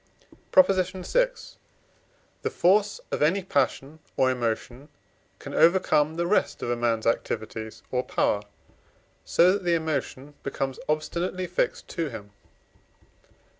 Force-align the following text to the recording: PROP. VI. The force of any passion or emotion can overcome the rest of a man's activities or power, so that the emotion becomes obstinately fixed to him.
PROP. 0.51 0.65
VI. 0.65 1.29
The 2.41 2.49
force 2.49 2.99
of 3.11 3.21
any 3.21 3.43
passion 3.43 3.99
or 4.17 4.31
emotion 4.31 4.89
can 5.37 5.53
overcome 5.53 6.15
the 6.15 6.25
rest 6.25 6.63
of 6.63 6.71
a 6.71 6.75
man's 6.75 7.05
activities 7.05 7.83
or 7.91 8.01
power, 8.01 8.41
so 9.23 9.51
that 9.51 9.63
the 9.63 9.75
emotion 9.75 10.33
becomes 10.41 10.79
obstinately 10.89 11.45
fixed 11.45 11.87
to 11.89 12.09
him. 12.09 12.31